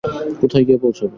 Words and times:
কোথায় 0.41 0.63
গিয়ে 0.67 0.79
পৌঁছাবে? 0.83 1.09